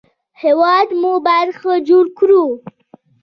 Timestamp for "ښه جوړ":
1.59-2.05